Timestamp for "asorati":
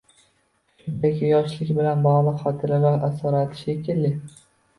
3.11-3.61